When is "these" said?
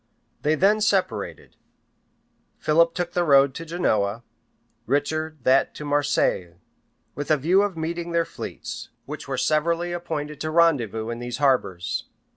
11.19-11.37